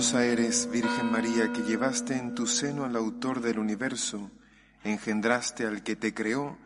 [0.00, 4.30] Dichosa eres, Virgen María, que llevaste en tu seno al autor del universo,
[4.82, 6.56] engendraste al que te creó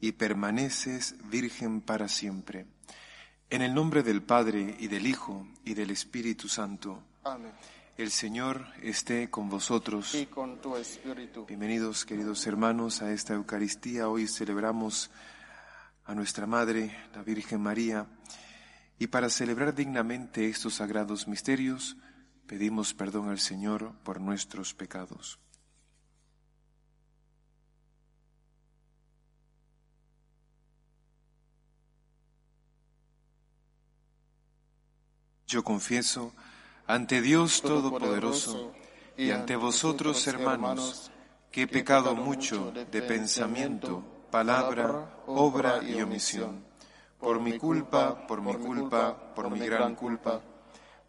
[0.00, 2.66] y permaneces virgen para siempre.
[3.50, 7.02] En el nombre del Padre y del Hijo y del Espíritu Santo.
[7.24, 7.50] Amén.
[7.96, 10.14] El Señor esté con vosotros.
[10.14, 11.46] Y con tu espíritu.
[11.46, 14.08] Bienvenidos, queridos hermanos, a esta Eucaristía.
[14.08, 15.10] Hoy celebramos
[16.04, 18.06] a nuestra Madre, la Virgen María,
[19.00, 21.96] y para celebrar dignamente estos sagrados misterios,
[22.46, 25.38] pedimos perdón al Señor por nuestros pecados.
[35.46, 36.32] Yo confieso
[36.86, 38.72] ante Dios Todopoderoso
[39.16, 41.10] y ante vosotros, hermanos,
[41.52, 46.64] que he pecado mucho de pensamiento, palabra, obra y omisión,
[47.20, 50.40] por mi culpa, por mi culpa, por mi gran culpa.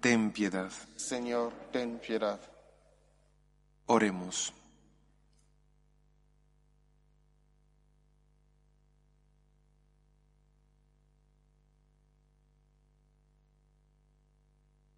[0.00, 0.72] ten piedad.
[0.96, 2.40] Señor, ten piedad.
[3.86, 4.52] Oremos.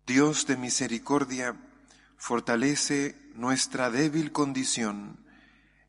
[0.07, 1.57] Dios de misericordia,
[2.17, 5.25] fortalece nuestra débil condición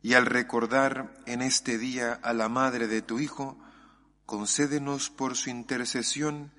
[0.01, 3.57] y al recordar en este día a la Madre de tu Hijo,
[4.25, 6.51] concédenos por su intercesión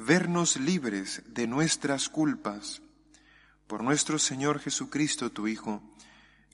[0.00, 2.80] vernos libres de nuestras culpas.
[3.66, 5.82] Por nuestro Señor Jesucristo, tu Hijo,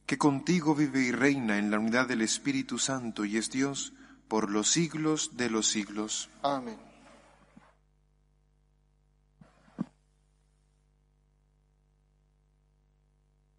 [0.05, 3.93] que contigo vive y reina en la unidad del Espíritu Santo y es Dios
[4.29, 6.29] por los siglos de los siglos.
[6.43, 6.79] Amén.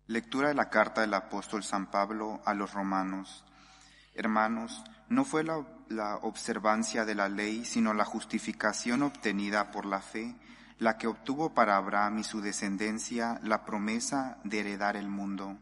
[0.07, 3.43] Lectura de la carta del apóstol San Pablo a los romanos.
[4.17, 10.01] Hermanos, no fue la, la, observancia de la ley, sino la justificación obtenida por la
[10.01, 10.35] fe,
[10.79, 15.59] la que obtuvo para Abraham y su descendencia la promesa de heredar el mundo.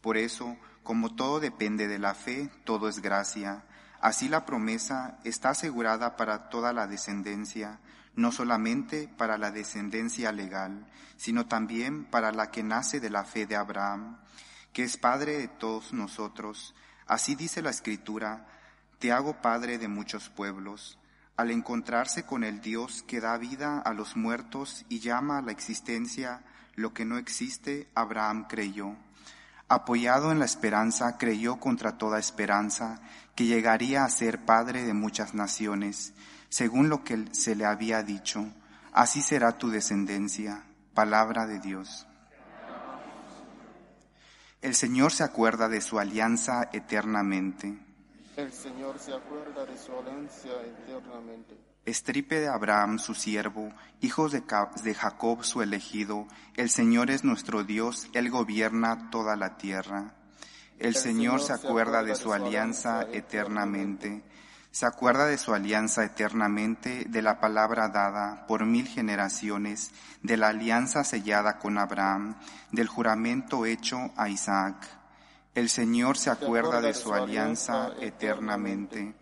[0.00, 3.64] Por eso, como todo depende de la fe, todo es gracia.
[4.00, 7.80] Así la promesa está asegurada para toda la descendencia,
[8.14, 13.46] no solamente para la descendencia legal, sino también para la que nace de la fe
[13.46, 14.18] de Abraham,
[14.72, 16.76] que es Padre de todos nosotros.
[17.06, 18.46] Así dice la Escritura,
[18.98, 20.98] te hago Padre de muchos pueblos.
[21.36, 25.52] Al encontrarse con el Dios que da vida a los muertos y llama a la
[25.52, 26.42] existencia
[26.74, 28.96] lo que no existe, Abraham creyó.
[29.68, 33.00] Apoyado en la esperanza, creyó contra toda esperanza
[33.34, 36.12] que llegaría a ser Padre de muchas naciones
[36.52, 38.46] según lo que se le había dicho,
[38.92, 40.62] así será tu descendencia.
[40.92, 42.06] Palabra de Dios.
[44.62, 47.76] El Señor se acuerda de su alianza eternamente.
[48.36, 51.58] El Señor se acuerda de su alianza eternamente.
[51.84, 58.08] Estripe de Abraham su siervo, hijos de, Jacob su elegido, el Señor es nuestro Dios,
[58.12, 60.14] Él gobierna toda la tierra.
[60.78, 64.22] El, el Señor, Señor se acuerda de su alianza eternamente
[64.72, 69.90] se acuerda de su alianza eternamente, de la palabra dada por mil generaciones,
[70.22, 72.36] de la alianza sellada con Abraham,
[72.70, 74.76] del juramento hecho a Isaac.
[75.54, 79.14] El Señor se acuerda de su alianza eternamente,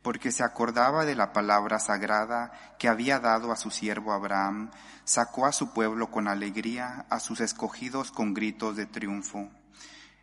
[0.00, 4.70] porque se acordaba de la palabra sagrada que había dado a su siervo Abraham,
[5.04, 9.50] sacó a su pueblo con alegría, a sus escogidos con gritos de triunfo.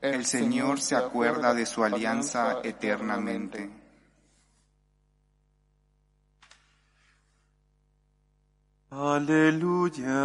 [0.01, 3.80] El Señor se acuerda de su alianza eternamente.
[8.91, 10.19] Aleluya.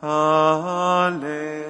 [0.00, 1.68] Aleluya.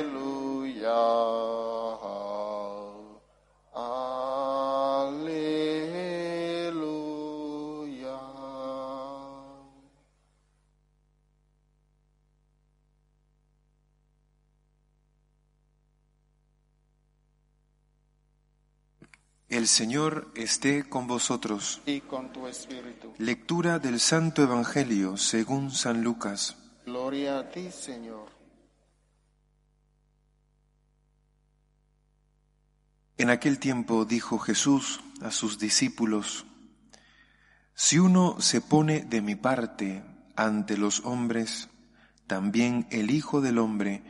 [19.48, 21.80] El Señor esté con vosotros.
[21.86, 23.14] Y con tu espíritu.
[23.16, 26.56] Lectura del Santo Evangelio según San Lucas.
[26.84, 28.28] Gloria a ti, Señor.
[33.16, 36.44] En aquel tiempo dijo Jesús a sus discípulos,
[37.74, 40.04] Si uno se pone de mi parte
[40.36, 41.70] ante los hombres,
[42.26, 44.02] también el Hijo del Hombre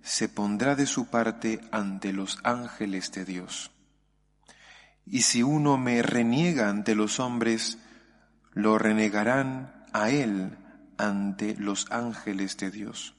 [0.00, 3.70] se pondrá de su parte ante los ángeles de Dios.
[5.10, 7.78] Y si uno me reniega ante los hombres,
[8.52, 10.58] lo renegarán a él
[10.98, 13.14] ante los ángeles de Dios.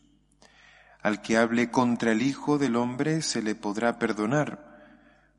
[1.02, 4.82] Al que hable contra el Hijo del Hombre se le podrá perdonar,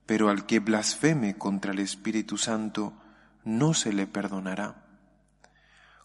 [0.07, 2.95] pero al que blasfeme contra el Espíritu Santo
[3.45, 4.83] no se le perdonará.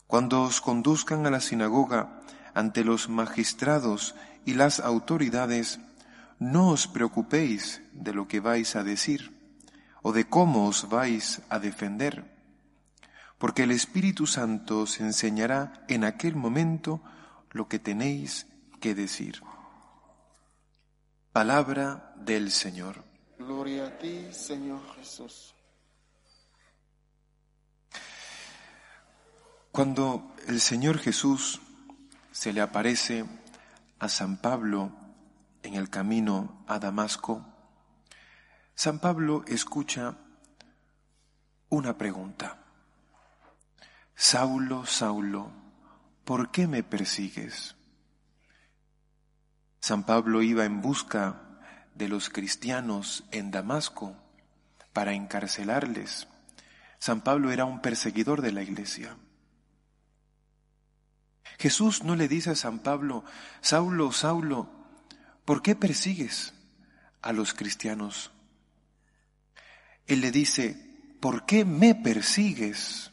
[0.05, 2.19] Cuando os conduzcan a la sinagoga
[2.53, 4.13] ante los magistrados
[4.45, 5.79] y las autoridades,
[6.37, 9.34] no os preocupéis de lo que vais a decir
[10.05, 12.29] o de cómo os vais a defender,
[13.41, 17.01] porque el Espíritu Santo os enseñará en aquel momento
[17.49, 18.45] lo que tenéis
[18.77, 19.41] que decir.
[21.33, 23.01] Palabra del Señor.
[23.39, 25.55] Gloria a ti, Señor Jesús.
[29.71, 31.61] Cuando el Señor Jesús
[32.31, 33.25] se le aparece
[33.97, 34.91] a San Pablo
[35.63, 37.54] en el camino a Damasco,
[38.77, 40.17] San Pablo escucha
[41.69, 42.57] una pregunta.
[44.15, 45.49] Saulo, Saulo,
[46.25, 47.77] ¿por qué me persigues?
[49.79, 51.41] San Pablo iba en busca
[51.95, 54.17] de los cristianos en Damasco
[54.91, 56.27] para encarcelarles.
[56.99, 59.15] San Pablo era un perseguidor de la iglesia.
[61.59, 63.23] Jesús no le dice a San Pablo,
[63.61, 64.69] Saulo, Saulo,
[65.45, 66.53] ¿por qué persigues
[67.21, 68.34] a los cristianos?
[70.07, 70.77] Él le dice,
[71.19, 73.11] ¿por qué me persigues?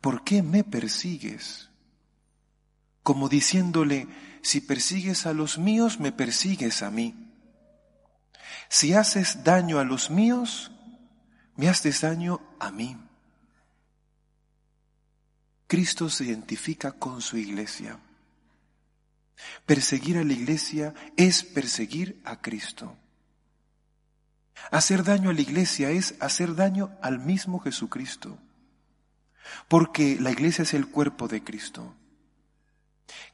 [0.00, 1.70] ¿Por qué me persigues?
[3.02, 4.06] Como diciéndole,
[4.42, 7.14] si persigues a los míos, me persigues a mí.
[8.68, 10.70] Si haces daño a los míos,
[11.56, 12.96] me haces daño a mí.
[15.66, 17.98] Cristo se identifica con su iglesia.
[19.66, 22.96] Perseguir a la iglesia es perseguir a Cristo.
[24.70, 28.38] Hacer daño a la iglesia es hacer daño al mismo Jesucristo,
[29.68, 31.94] porque la iglesia es el cuerpo de Cristo.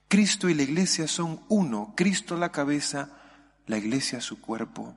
[0.08, 3.10] Cristo y la iglesia son uno, Cristo la cabeza,
[3.66, 4.94] la iglesia su cuerpo.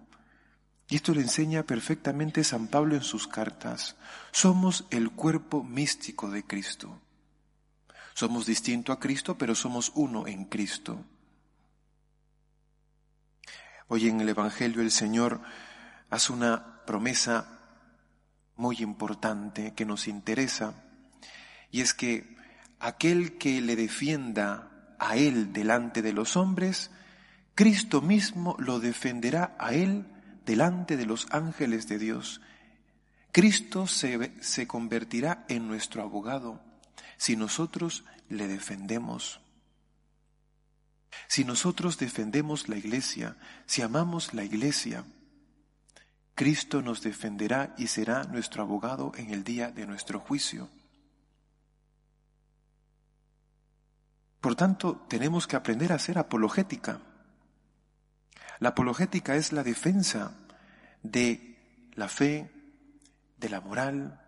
[0.90, 3.96] Y esto le enseña perfectamente San Pablo en sus cartas.
[4.32, 7.02] Somos el cuerpo místico de Cristo.
[8.14, 11.04] Somos distinto a Cristo, pero somos uno en Cristo.
[13.90, 15.42] Hoy en el Evangelio el Señor
[16.10, 17.60] hace una promesa
[18.56, 20.74] muy importante que nos interesa,
[21.72, 22.36] y es que
[22.80, 26.92] aquel que le defienda a Él delante de los hombres,
[27.56, 30.06] Cristo mismo lo defenderá a Él
[30.46, 32.42] delante de los ángeles de Dios.
[33.32, 36.62] Cristo se, se convertirá en nuestro abogado
[37.18, 39.42] si nosotros le defendemos.
[41.28, 45.04] Si nosotros defendemos la iglesia, si amamos la iglesia,
[46.38, 50.70] Cristo nos defenderá y será nuestro abogado en el día de nuestro juicio.
[54.40, 57.00] Por tanto, tenemos que aprender a hacer apologética.
[58.60, 60.36] La apologética es la defensa
[61.02, 62.52] de la fe,
[63.38, 64.22] de la moral,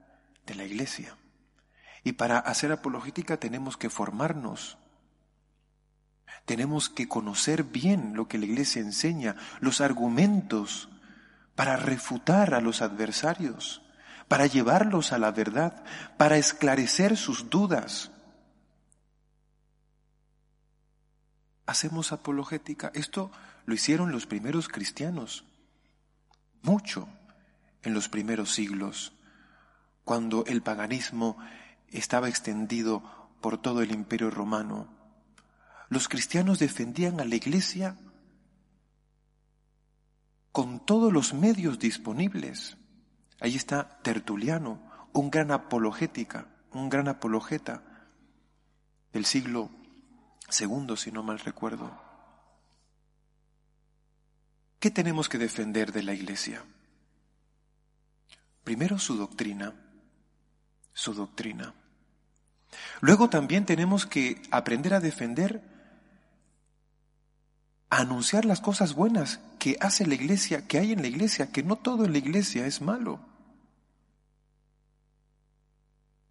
[0.48, 1.16] de la iglesia.
[2.04, 4.80] Y para hacer apologética tenemos que formarnos.
[6.46, 10.90] Tenemos que conocer bien lo que la iglesia enseña, los argumentos
[11.60, 13.82] para refutar a los adversarios,
[14.30, 15.84] para llevarlos a la verdad,
[16.16, 18.12] para esclarecer sus dudas.
[21.66, 22.92] Hacemos apologética.
[22.94, 23.30] Esto
[23.66, 25.44] lo hicieron los primeros cristianos,
[26.62, 27.10] mucho
[27.84, 29.12] en los primeros siglos,
[30.06, 31.38] cuando el paganismo
[31.90, 33.04] estaba extendido
[33.42, 34.88] por todo el imperio romano.
[35.90, 37.98] Los cristianos defendían a la iglesia
[40.60, 42.76] con todos los medios disponibles.
[43.40, 44.82] Ahí está Tertuliano,
[45.14, 47.82] un gran apologética, un gran apologeta
[49.14, 49.70] del siglo
[50.50, 51.98] segundo, si no mal recuerdo.
[54.82, 56.66] ¿Qué tenemos que defender de la iglesia?
[58.66, 59.76] Primero su doctrina,
[60.92, 61.74] su doctrina.
[63.00, 65.64] Luego también tenemos que aprender a defender,
[67.90, 71.76] anunciar las cosas buenas que hace la iglesia, que hay en la iglesia, que no
[71.76, 73.20] todo en la iglesia es malo.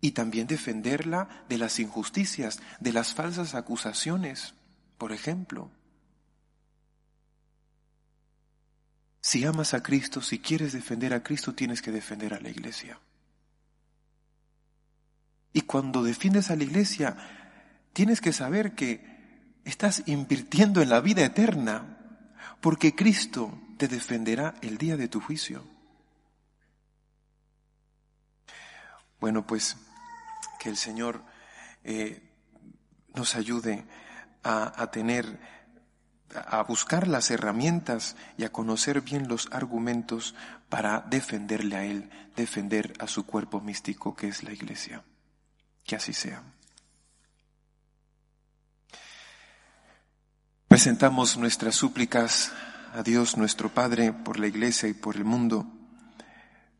[0.00, 4.54] Y también defenderla de las injusticias, de las falsas acusaciones,
[4.96, 5.70] por ejemplo.
[9.20, 13.00] Si amas a Cristo, si quieres defender a Cristo, tienes que defender a la iglesia.
[15.52, 17.16] Y cuando defiendes a la iglesia,
[17.92, 19.17] tienes que saber que
[19.64, 21.98] estás invirtiendo en la vida eterna,
[22.60, 25.64] porque Cristo te defenderá el día de tu juicio.
[29.20, 29.76] Bueno, pues
[30.58, 31.22] que el Señor
[31.84, 32.22] eh,
[33.14, 33.84] nos ayude
[34.42, 35.40] a, a tener,
[36.34, 40.34] a buscar las herramientas y a conocer bien los argumentos
[40.68, 45.04] para defenderle a Él, defender a su cuerpo místico que es la Iglesia.
[45.84, 46.42] Que así sea.
[50.78, 52.52] Presentamos nuestras súplicas
[52.94, 55.66] a Dios nuestro Padre por la Iglesia y por el mundo.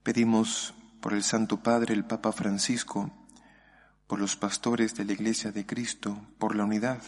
[0.05, 3.11] Pedimos por el Santo Padre, el Papa Francisco,
[4.07, 7.03] por los pastores de la Iglesia de Cristo, por la unidad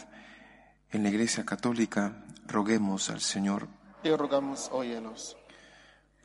[0.89, 3.69] en la Iglesia Católica, roguemos al Señor.
[4.03, 5.37] Y rogamos, óyenos.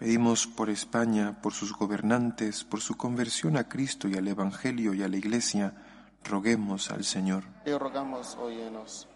[0.00, 5.04] Pedimos por España, por sus gobernantes, por su conversión a Cristo y al Evangelio y
[5.04, 5.74] a la Iglesia,
[6.24, 7.44] roguemos al Señor.
[7.64, 9.06] Y rogamos, óyenos.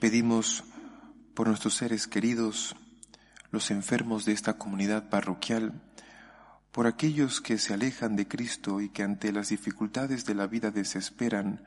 [0.00, 0.64] Pedimos
[1.34, 2.74] por nuestros seres queridos,
[3.50, 5.80] los enfermos de esta comunidad parroquial,
[6.72, 10.70] por aquellos que se alejan de Cristo y que ante las dificultades de la vida
[10.70, 11.64] desesperan,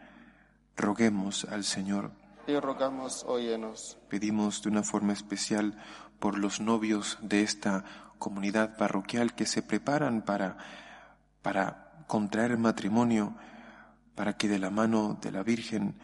[0.76, 2.12] roguemos al Señor.
[2.48, 3.98] Y rogamos, óyenos.
[4.10, 5.78] Pedimos de una forma especial
[6.20, 7.84] por los novios de esta
[8.18, 10.58] comunidad parroquial que se preparan para,
[11.42, 13.36] para contraer matrimonio,
[14.16, 15.96] para que de la mano de la Virgen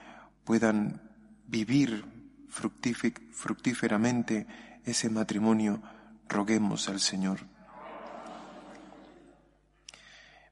[0.44, 1.09] puedan
[1.50, 2.06] vivir
[2.50, 4.48] fructíferamente
[4.86, 5.82] ese matrimonio,
[6.28, 7.40] roguemos al Señor.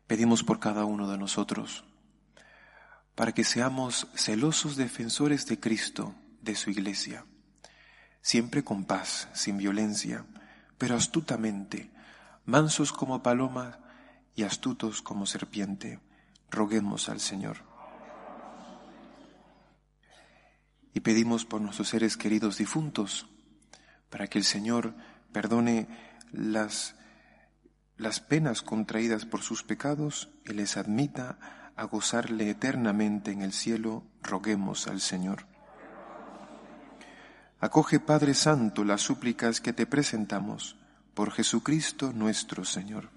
[0.08, 1.84] Pedimos por cada uno de nosotros,
[3.14, 7.26] para que seamos celosos defensores de Cristo, de su iglesia,
[8.22, 10.26] siempre con paz, sin violencia,
[10.78, 11.92] pero astutamente,
[12.46, 13.80] mansos como paloma
[14.36, 16.00] y astutos como serpiente,
[16.50, 17.67] roguemos al Señor.
[20.94, 23.28] Y pedimos por nuestros seres queridos difuntos,
[24.10, 24.96] para que el Señor
[25.32, 25.88] perdone
[26.32, 26.96] las,
[27.98, 34.04] las penas contraídas por sus pecados y les admita a gozarle eternamente en el cielo,
[34.24, 35.46] roguemos al Señor.
[37.60, 40.76] Acoge, Padre Santo, las súplicas que te presentamos
[41.14, 43.17] por Jesucristo nuestro Señor.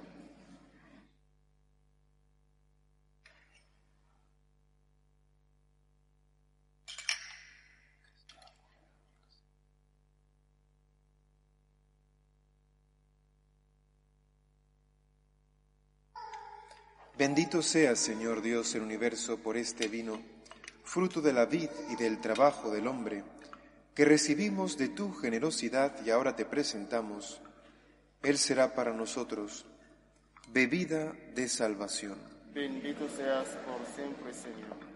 [17.21, 20.19] Bendito sea, Señor Dios del universo, por este vino,
[20.83, 23.23] fruto de la vid y del trabajo del hombre,
[23.93, 27.39] que recibimos de tu generosidad y ahora te presentamos.
[28.23, 29.67] Él será para nosotros
[30.51, 32.17] bebida de salvación.
[32.55, 34.90] Bendito seas por siempre, Señor.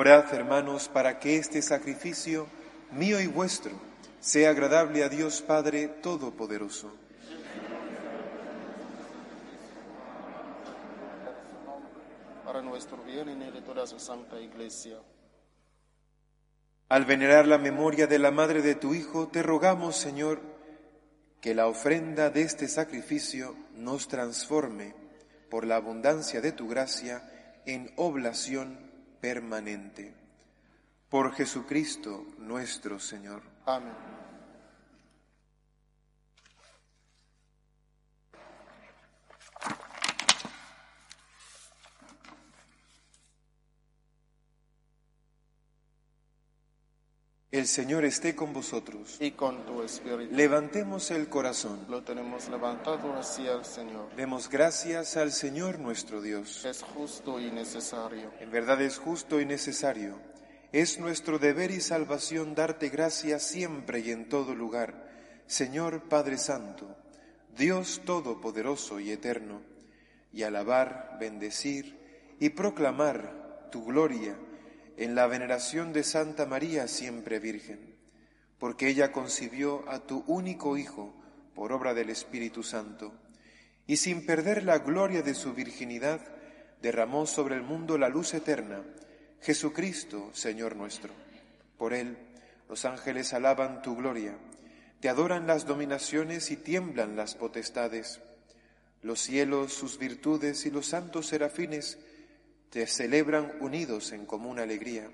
[0.00, 2.46] Orad, hermanos, para que este sacrificio
[2.92, 3.72] mío y vuestro
[4.20, 6.92] sea agradable a Dios Padre Todopoderoso.
[12.44, 14.98] Para nuestro bien y de toda su santa iglesia.
[16.88, 20.40] Al venerar la memoria de la madre de tu Hijo, te rogamos, Señor,
[21.40, 24.94] que la ofrenda de este sacrificio nos transforme
[25.50, 27.28] por la abundancia de tu gracia
[27.66, 28.87] en oblación
[29.20, 30.14] permanente.
[31.08, 33.42] Por Jesucristo nuestro Señor.
[33.66, 34.17] Amén.
[47.50, 49.16] El Señor esté con vosotros.
[49.20, 50.34] y con tu espíritu.
[50.34, 51.86] Levantemos el corazón.
[51.88, 54.14] Lo tenemos levantado hacia el Señor.
[54.16, 56.66] Demos gracias al Señor nuestro Dios.
[56.66, 58.30] Es justo y necesario.
[58.40, 60.20] En verdad es justo y necesario.
[60.72, 65.08] Es nuestro deber y salvación darte gracias siempre y en todo lugar.
[65.46, 66.98] Señor Padre Santo,
[67.56, 69.62] Dios Todopoderoso y Eterno,
[70.34, 74.36] y alabar, bendecir y proclamar tu gloria
[74.98, 77.94] en la veneración de Santa María siempre Virgen,
[78.58, 81.14] porque ella concibió a tu único Hijo
[81.54, 83.14] por obra del Espíritu Santo,
[83.86, 86.20] y sin perder la gloria de su virginidad,
[86.82, 88.82] derramó sobre el mundo la luz eterna,
[89.40, 91.14] Jesucristo, Señor nuestro.
[91.76, 92.18] Por él
[92.68, 94.36] los ángeles alaban tu gloria,
[95.00, 98.20] te adoran las dominaciones y tiemblan las potestades.
[99.02, 101.98] Los cielos, sus virtudes y los santos serafines
[102.70, 105.10] te celebran unidos en común alegría.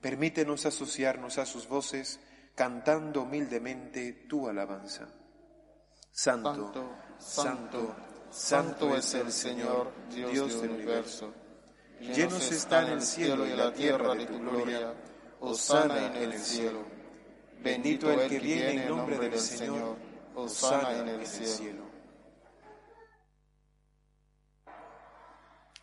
[0.00, 2.20] Permítenos asociarnos a sus voces,
[2.54, 5.08] cantando humildemente tu alabanza.
[6.10, 6.72] Santo,
[7.18, 7.94] santo,
[8.30, 11.32] santo, es el Señor, Dios del universo.
[12.00, 14.94] Llenos están el cielo y la tierra de tu gloria.
[15.40, 16.84] Osana en el cielo.
[17.62, 19.96] Bendito el que viene en nombre del Señor.
[20.34, 21.89] Osana en el cielo.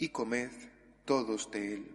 [0.00, 0.50] y comed
[1.04, 1.94] todos de él.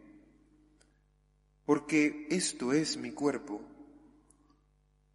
[1.65, 3.61] Porque esto es mi cuerpo,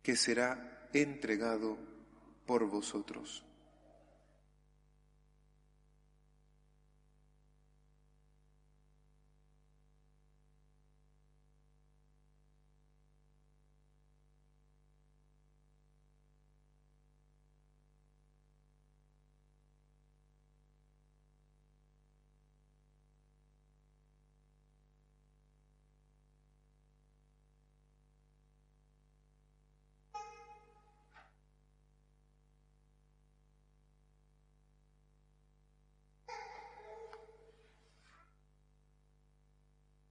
[0.03, 1.79] que será entregado
[2.46, 3.44] por vosotros.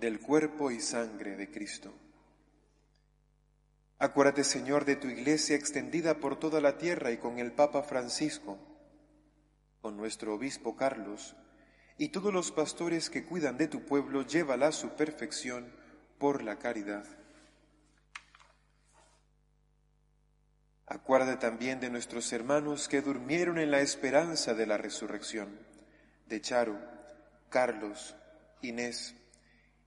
[0.00, 1.92] del cuerpo y sangre de Cristo.
[3.98, 8.58] Acuérdate, Señor, de tu iglesia extendida por toda la tierra y con el Papa Francisco,
[9.80, 11.34] con nuestro obispo Carlos
[11.98, 15.72] y todos los pastores que cuidan de tu pueblo, llévala a su perfección
[16.18, 17.04] por la caridad.
[20.86, 25.58] Acuérdate también de nuestros hermanos que durmieron en la esperanza de la resurrección,
[26.28, 26.78] de Charo,
[27.50, 28.14] Carlos,
[28.62, 29.14] Inés,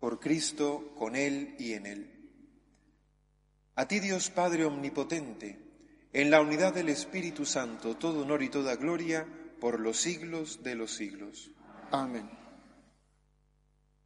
[0.00, 2.18] Por Cristo, con Él y en Él.
[3.74, 5.58] A ti Dios Padre Omnipotente,
[6.12, 9.26] en la unidad del Espíritu Santo, todo honor y toda gloria
[9.60, 11.50] por los siglos de los siglos.
[11.90, 12.30] Amén.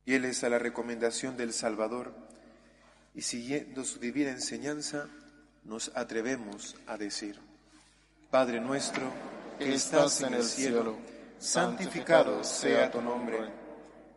[0.05, 2.14] Fieles a la recomendación del Salvador
[3.14, 5.09] y siguiendo su divina enseñanza,
[5.64, 7.38] nos atrevemos a decir,
[8.31, 9.12] Padre nuestro,
[9.59, 10.96] que estás en el cielo,
[11.38, 13.62] santificado sea tu nombre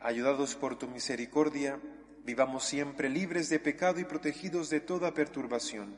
[0.00, 1.80] ayudados por tu misericordia,
[2.24, 5.96] vivamos siempre libres de pecado y protegidos de toda perturbación,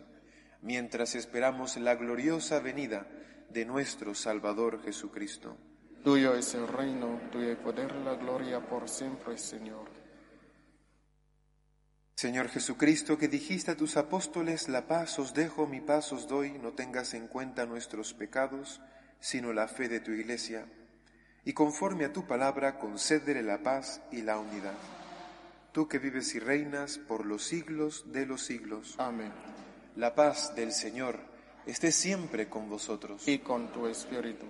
[0.63, 3.07] mientras esperamos la gloriosa venida
[3.51, 5.57] de nuestro Salvador Jesucristo.
[6.05, 9.89] Tuyo es el reino, tuyo el poder, la gloria por siempre, Señor.
[12.15, 16.53] Señor Jesucristo, que dijiste a tus apóstoles, la paz os dejo, mi paz os doy,
[16.53, 18.81] no tengas en cuenta nuestros pecados,
[19.21, 20.67] sino la fe de tu iglesia
[21.45, 24.75] y conforme a tu palabra concédele la paz y la unidad.
[25.73, 28.97] Tú que vives y reinas por los siglos de los siglos.
[28.99, 29.33] Amén.
[29.97, 31.19] La paz del Señor
[31.67, 33.27] esté siempre con vosotros.
[33.27, 34.47] Y con tu espíritu.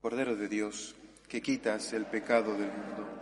[0.00, 0.96] Cordero de Dios,
[1.28, 3.21] que quitas el pecado del mundo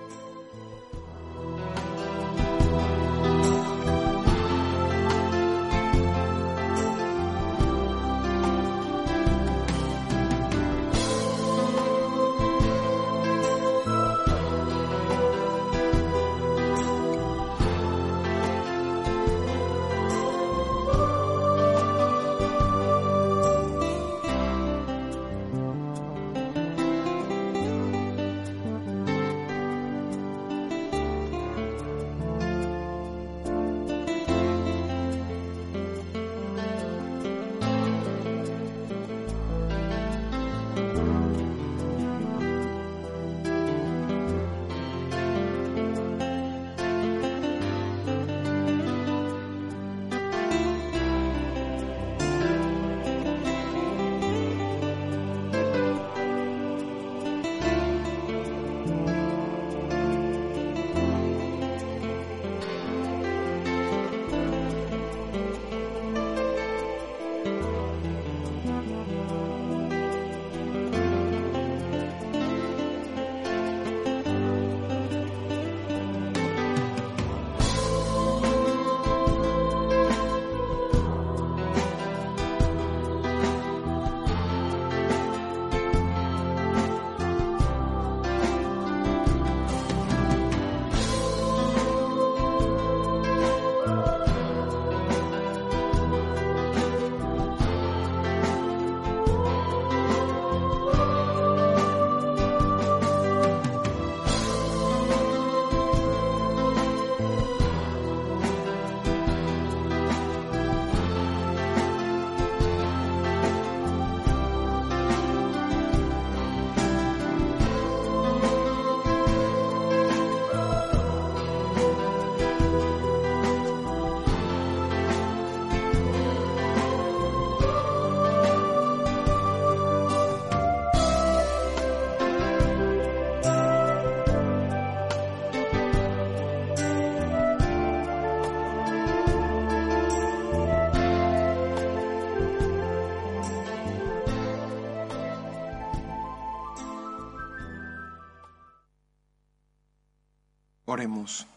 [150.91, 151.47] Oremos.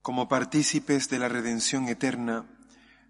[0.00, 2.46] Como partícipes de la redención eterna,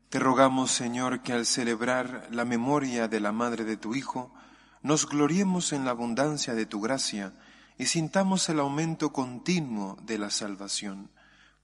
[0.08, 4.34] te rogamos, Señor, que al celebrar la memoria de la Madre de tu Hijo,
[4.82, 7.32] nos gloriemos en la abundancia de tu gracia
[7.78, 11.12] y sintamos el aumento continuo de la salvación.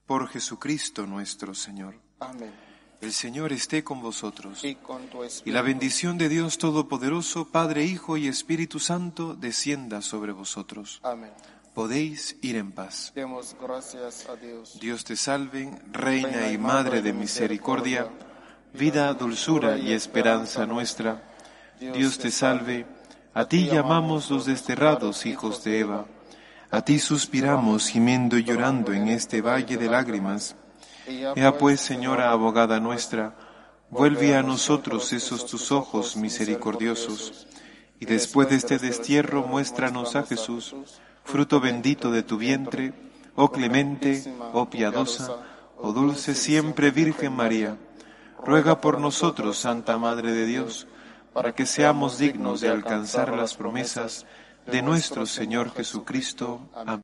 [0.05, 1.99] Por Jesucristo nuestro Señor.
[2.21, 2.72] Amén.
[3.03, 4.63] El Señor esté con vosotros.
[4.63, 5.49] Y con tu espíritu.
[5.49, 11.01] Y la bendición de Dios Todopoderoso, Padre, Hijo y Espíritu Santo, descienda sobre vosotros.
[11.03, 11.31] Amén.
[11.73, 13.11] Podéis ir en paz.
[13.13, 14.79] Demos gracias a Dios.
[14.79, 18.07] Dios te salve, Reina y Madre de misericordia,
[18.73, 21.29] vida, dulzura y esperanza nuestra.
[21.81, 22.85] Dios te salve,
[23.33, 26.05] a ti llamamos los desterrados hijos de Eva.
[26.71, 30.55] A ti suspiramos gimiendo y llorando en este valle de lágrimas.
[31.07, 33.35] Ea pues, Señora abogada nuestra,
[33.89, 37.47] vuelve a nosotros esos tus ojos misericordiosos,
[37.99, 40.75] y después de este destierro muéstranos a Jesús,
[41.23, 42.93] fruto bendito de tu vientre,
[43.35, 45.37] oh clemente, oh piadosa,
[45.77, 47.77] oh dulce siempre Virgen María.
[48.45, 50.87] Ruega por nosotros, Santa Madre de Dios,
[51.33, 54.25] para que seamos dignos de alcanzar las promesas
[54.65, 56.61] de nuestro Señor Jesucristo.
[56.73, 57.01] Amén.